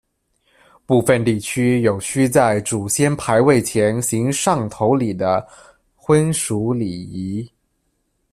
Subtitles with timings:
[0.87, 5.47] 部分地区有须在祖先牌位前行上头礼的
[5.95, 7.47] 婚俗礼仪。